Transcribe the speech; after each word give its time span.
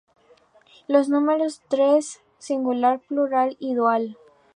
Los 0.87 1.09
números 1.09 1.57
son 1.57 1.65
tres: 1.69 2.21
singular, 2.39 3.01
plural 3.01 3.55
y 3.59 3.75
dual. 3.75 4.17